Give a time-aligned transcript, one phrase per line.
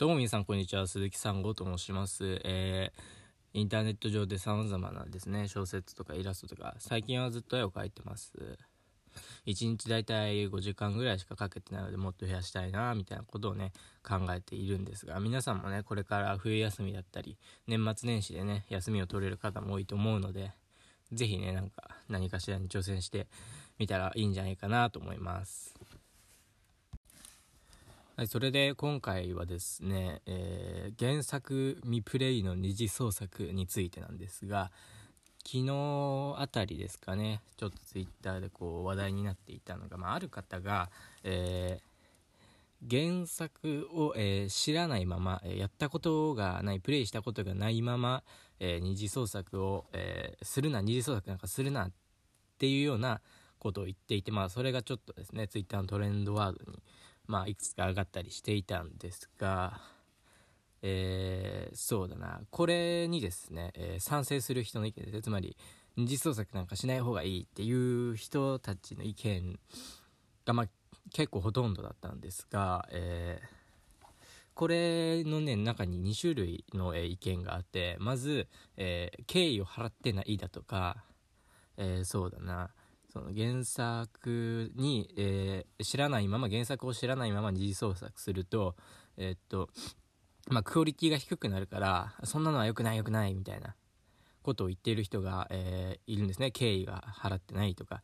[0.00, 3.00] どうも皆さんこんにちは鈴木三吾と申します、えー
[3.52, 8.32] インターネット上で様々なですね小説とかイラストとか最近はずっと絵を描いてます。
[9.44, 17.36] 1日だいたい5時間ぐらいしか描けてないのでもっと増やしたいなみたいなことをね考えているんですが皆さんもねこれから冬休みだったり
[17.66, 20.52] 年末年始でね休みを取れる方も多いと思うので
[21.12, 23.26] ぜひねなんか何かしらに挑戦して
[23.78, 25.74] みたらいいんじゃないかなと思います。
[28.20, 34.70] はい、それで今回はですね、えー原作未プレイの二次創作についてなんですが
[35.38, 40.90] 昨日あたりですかねちょっとツイッターでこう話題になっていたのが、まあ、ある方が、
[41.24, 41.90] えー
[42.90, 48.22] 原作を、えー知らないまま、えやったことがないプレイしたことがないまま、
[48.58, 51.92] え二次創作を、えするな二次創作なんかするなっ
[52.58, 53.22] ていうような
[53.58, 56.82] ことを言っていて、まあ、それがちょっとですねツイッターのトレンドワードに
[57.30, 59.80] まあ、いくつか上がったりしていたんですが、
[60.82, 62.40] えーそうだな。
[62.50, 65.56] これにですね、えー賛成する人の意見でつまり
[65.96, 69.60] 二次創作なんかしない方がいいっていう人たちの意見
[70.44, 70.66] が、まあ、
[71.12, 73.60] 結構ほとんどだったんですが、えー
[74.54, 80.96] これのね中に2種類の、えー意見があってまず、えー敬意を払ってないだとか、
[81.76, 82.70] えーそうだな。
[83.12, 88.76] その原作に、えー知らないまま原作を知らないまま二次創作すると
[89.16, 89.68] えーっと
[90.48, 93.74] まあクオリティが低くなるからそんなのは良くない良くないみたいな
[94.42, 96.50] ことを言っている人が、えーいるんですね。
[96.50, 98.02] 敬意が払ってないとか、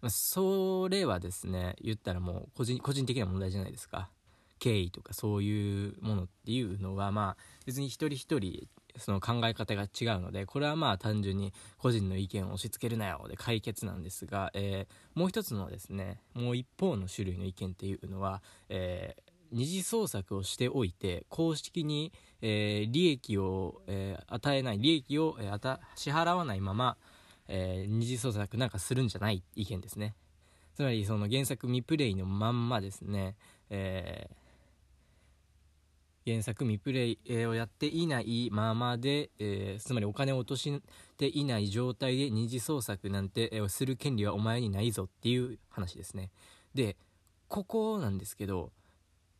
[0.00, 4.10] まあ、それはですね言ったらもう個人個人的な問題じゃないですか。
[4.58, 26.96] 敬意とかそういうものっていうのはまあ別に一人一人その考え方が違うのでこれはまあ単純に個人の意見を押し付けるなよで解決なんですが、えーもう一つのですねもう一方の種類の意見っていうのは、えー二次創作をしておいて公式に、えー利益を、えー与えない利益を、えー与支払わないまま、
[27.48, 30.14] え二次創作なんかするんじゃない意見ですね。
[30.74, 33.36] つまりその原作未プレイのまんまですね、
[33.68, 34.41] えー
[36.26, 40.80] 原作未プレイをやっていないままで、えーつまりお金を落とし
[41.16, 46.30] ていない状態で二次創作なんて、する権利はお前にないぞっていう話ですね。
[46.74, 46.96] で
[47.48, 48.72] ここなんですけど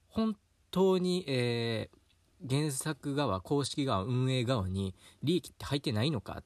[0.09, 0.37] 本
[0.71, 2.03] 当に、えー
[2.51, 6.45] 原作側公式側運営側に利益って入ってないのかっ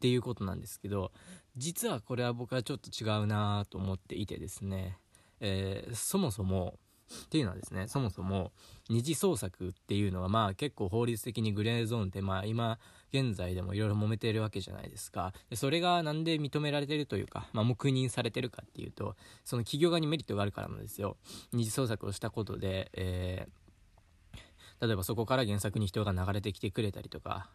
[0.00, 1.12] ていうことなんですけど
[1.58, 4.98] 実はこれは僕はちょっと違うなと思っていてですね、
[5.40, 6.78] えーそもそも
[7.24, 8.52] っていうのはですねそもそも
[8.88, 12.78] 二次創作っていうのはまあ結構法律的にグレーゾーンでまあ今
[13.12, 15.32] 現在でもいろいろ揉めてるわけじゃないですか。
[15.48, 21.16] でそれがなんで認められてるというか、まあ、黙認されてるかっていうとその企業側にメリットがあるからなんですよ。
[21.52, 23.66] 二次創作をしたことで、えー
[24.80, 27.48] 例えばそこから原作に人が流れてきてくれたりとか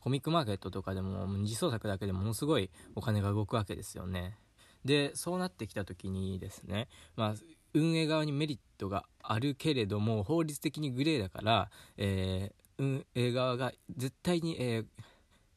[0.00, 4.36] コミックマーケットとかでも二次創作だけでものすごいお金が動くわけですよね。
[4.84, 7.34] でそうなってきた時にですねまあ
[7.74, 14.84] 運営側にメリットがあるけれども法律的にグレーだから、えー運営側が絶対に、えー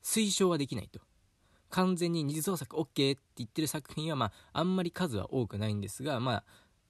[0.03, 1.01] 推奨はできないと。
[1.69, 6.43] 完全に二次創作 OK って言ってる作品は、まあ、あんまり数は多くないんですが、まあ、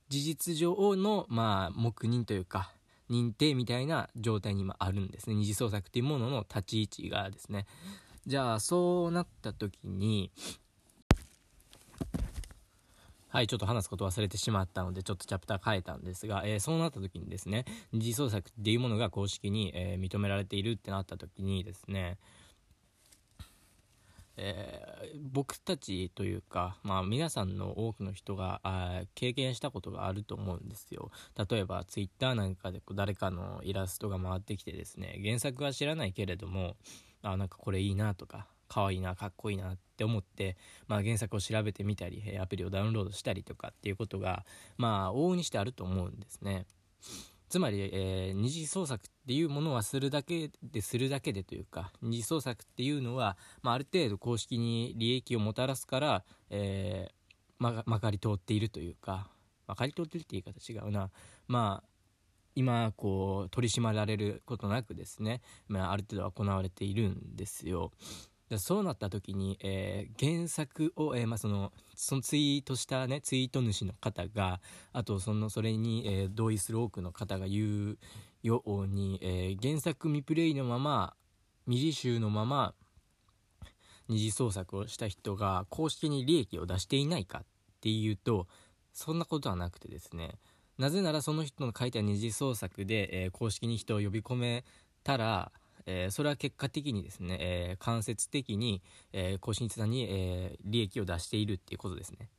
[0.09, 2.71] 事実上の、まあ、黙認というか
[3.09, 5.35] 認定みたいな状態に今あるんですね。
[5.35, 7.65] 二次創作っていうものの立ち位置がですね。
[8.27, 10.31] じゃあそうなった時に
[13.38, 22.18] はいちょっと話すこと忘れてしまったのでちょっとチャプター変えたんですが、えーそうなった時にですね二次創作っていうものが公式に、えー認められているってなった時にですね
[24.38, 31.12] えー僕たちというか、まあ、皆さんの多くの人があ経験したことがあると思うんですよ。
[31.48, 36.75] 例えばツイッターなんかでこう誰かのイラストが回ってきてですね原作は知らないけれども
[37.22, 40.57] あなんかこれいいなとか可愛いなかっこいいなって思って、
[40.88, 44.45] まあ、原作を調べてみたりアプリをダウンロードしたりとかっていうことが
[44.78, 46.66] まあ往々にしてあると思うんですね
[47.50, 57.18] つまり、えー二次創作っていうものはするだけでするだけでというか二次創作っていうのは、まあ、ある程度公式に利益をもたらすから、えー
[57.59, 59.27] ままかり通っているというか
[59.68, 61.09] まかり通ってるって言い方違うな
[61.47, 61.89] まあ
[62.56, 67.92] 今こう取り締まられることなくですね、まあ、ある程度は行われているんですよ。
[68.49, 74.61] でそうなった時に、えー原作を、えーまあ、そのそのツイートした、ね、ツイート主の方が
[74.94, 77.97] あとそのそれに、えー同意する多くの方が言う
[78.44, 81.13] ように、えー原作未プレイのまま
[81.67, 82.73] 未履修のまま
[84.07, 87.45] 二次創作をした人が公式に利益を出していないかっ
[87.81, 88.47] ていうと
[88.94, 90.35] そんなことはなくてですね
[90.77, 94.63] なぜならその人の書いた二次創作で、え、公式に人を呼び込め
[95.03, 95.51] たら、
[95.88, 98.81] えー、それは結果的にですね、えー、間接的に、
[99.13, 102.30] えー、公式さんに、え利益を出しているっていうことですね。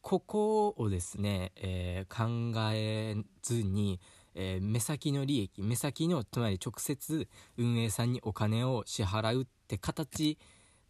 [0.00, 2.24] ここをですね、え考
[2.72, 3.98] えずに、
[4.36, 7.26] え目先の利益目先のつまり直接
[7.56, 10.38] 運営さんにお金を支払うって形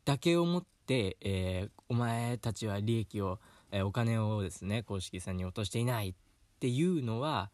[0.05, 6.15] だけをもって、えお前たちは利益を、えお金をですね公式さんに落としていないっ
[6.61, 7.51] ていうのは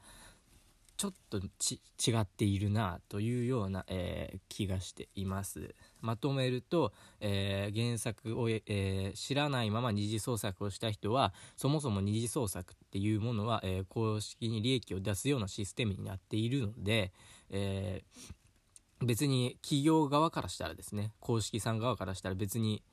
[1.02, 5.75] ちょっと違っているなというような、えー、気がしています。
[6.00, 17.10] まとめると、えー、原作を、えー、知らないまま二次創作をした人はそもそも二次創作っていうものは、え公式に利益を出すようなシステムになっているので、
[17.50, 18.05] え
[19.05, 22.84] 別に企業側からしたらですね公式さん側からしたら別に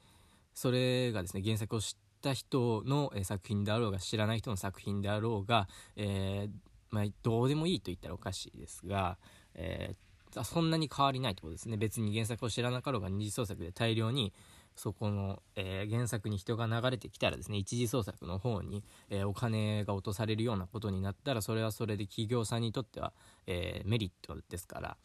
[0.55, 9.17] それがですね原作を知った人の、作品であろうが知らない人の作品であろうが、えー、まあ、どうでもいいと言ったらおかしいですが、
[9.55, 11.77] えー、そんなに変わりないってことですね。
[11.77, 14.33] 別に原作を知らなかろうが二次創作で大量に
[14.75, 23.11] そこの、えー、原作に人が流れてきたらですね一次創作の方に、えー、お金が落とされるようなことになったらそれはそれで企業さんにとっては、
[23.45, 24.97] えメリットですから。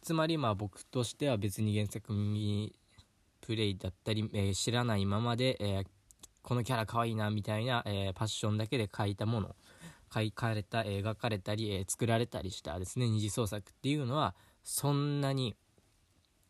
[0.00, 2.74] つまりまあ僕としては別に原作に
[3.40, 5.84] プレイだったり、え知らないままで、え
[6.42, 9.54] このキャラかわいいなみたいな、えパッションだけで描いたもの。
[10.12, 15.56] 書かれた描かれたり、えー、作られたりしたですね二次創作っていうのはそんなに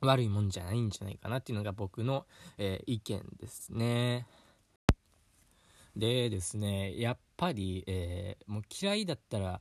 [0.00, 2.26] 悪いもんじゃないんじゃないかなっていうのが僕の、
[2.58, 4.26] えー、意見ですね。
[5.94, 9.60] でですねやっぱり、えー、もう嫌いだったら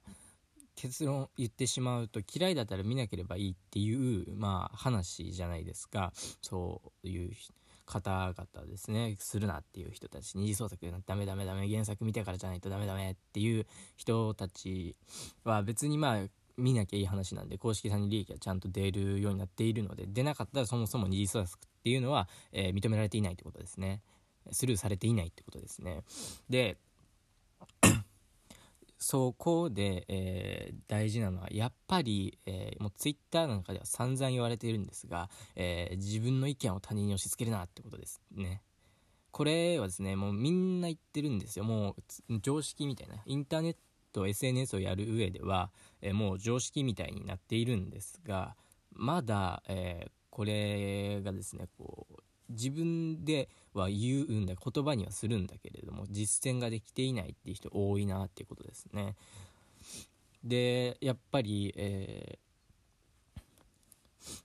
[0.75, 6.11] 結論言ってしまうと嫌いだったら見なければいいっていうまあ話じゃないですか。
[6.41, 7.53] そういう人。
[7.91, 9.17] 方々ですね。
[9.19, 13.67] するなっていう人たち二次創作ダメダメダメ原作見てからじゃないとダメダメっていう
[13.97, 14.95] 人たち
[15.43, 16.27] は別にまあ
[16.57, 24.01] 見なきゃいい話なんで公式さんに利益はちゃんと出るようになっているので出なかったらそもそも二次創作っていうのは、えー、認められていないってことですね。
[24.51, 26.03] スルーされていないってことですね。
[26.49, 26.77] で
[29.03, 38.61] そこで、えー、大事なのはやっぱり、えー、もうツイッターなんかでは散々言われているんですが、えー、自分の意見を他人に押し付けるなってことですね。
[39.31, 41.65] これはですねもうみんな言ってるんですよ。
[41.65, 41.95] も
[42.29, 43.15] う常識みたいな。
[43.25, 43.75] インターネッ
[44.13, 45.71] ト SNS をやる上では、
[46.01, 48.55] えもう常識みたいになっているんですが
[48.91, 52.21] まだ、えこれがですねこう
[52.51, 55.80] 自分では言うんだ言葉にはするんだけれど
[56.11, 59.15] 実践ができていないっていう人多いなっていうことですね。
[60.43, 63.43] でやっぱり、えー、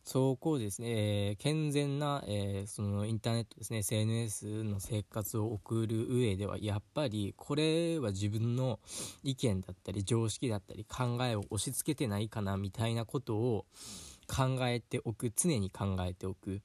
[0.05, 8.79] そこですね、えー、健全な、えー、そのインターネットですね SNS の生活を送る上ではやっぱりこれは自分の
[9.23, 13.67] 意見だったり常識だったり考えを押し付けてないかなみたいなことを
[14.29, 16.61] 考えておく常に考えておく。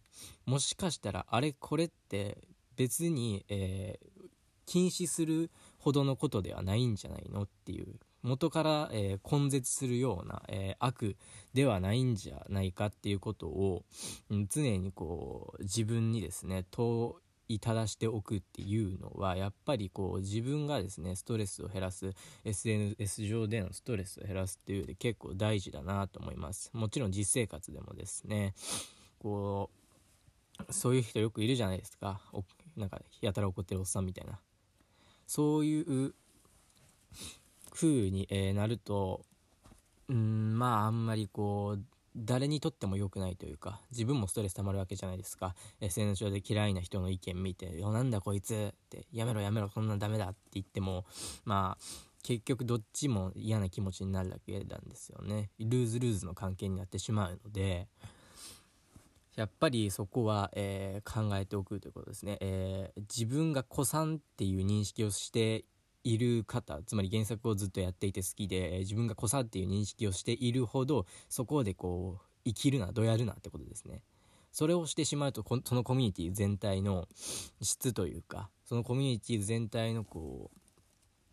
[0.45, 2.37] もしかしたらあれこれって
[2.75, 4.07] 別に、えー、
[4.71, 11.17] 禁止するほどのことではないんじゃないのっていう元から、えー、根絶するような、えー、悪
[11.53, 13.83] ではないんじゃないかっていうことを、
[14.29, 17.15] うん、常にこう自分にですね問
[17.49, 22.11] いただしておくっていうのはやっぱりこう自分がですねストレスを減らす
[22.45, 26.71] SNS 上でのストレスを減らすっていうで結構大事だなと思います。
[26.71, 28.53] もちろん実生活でもですね
[29.19, 29.69] こ
[30.65, 32.21] うそういう人よくいるじゃないですか。
[32.77, 34.39] なんかやたら怒ってるおっさんみたいな。
[35.31, 36.13] そういう
[37.73, 39.21] 風に、え、なると
[40.09, 41.83] うんまああんまりこう
[42.17, 45.55] 誰にとっても良くないというか自分もストレス溜まるわけじゃないですか。
[45.79, 51.05] SNS 上で嫌いな人の意見見て「よなんだこいつ」って「やめろやめろこんなんダメだ」って言っても
[51.45, 51.83] まあ
[52.23, 55.49] 結局どっちも嫌な気持ちになるだけなんですよね。
[55.59, 57.87] ルーズルーズの関係になってしまうので
[59.35, 65.65] やっぱりそこは、えー、考えておくということですね、えー、自分が子さんっていう認識をして
[66.03, 74.01] いる方つまり原作をずっとやっていて好きで自分が濃さんっていう認識をしているほどそこでこう生きるなどやるなってことですね。
[74.51, 77.07] それをしてしまうとそのコミュニティ全体の
[77.61, 80.51] 質というかそのコミュニティ全体のこ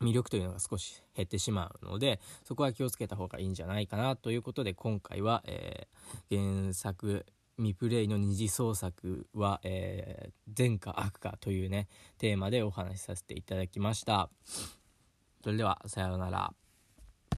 [0.00, 7.26] う魅力というのが少し減ってしまうのでそこは気をつけた方がいいんじゃないかなということで今回は、えー、原作
[7.58, 14.30] 未プレイの二次創作は、えー、善か悪かというねテーマでお話しさせていただきました。
[15.42, 16.52] それではさようなら。